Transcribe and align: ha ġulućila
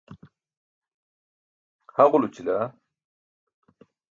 ha 1.95 2.03
ġulućila 2.11 2.59